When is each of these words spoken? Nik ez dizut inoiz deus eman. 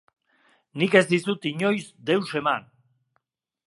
Nik 0.81 0.97
ez 1.01 1.03
dizut 1.13 1.47
inoiz 1.53 1.85
deus 2.07 2.35
eman. 2.43 2.69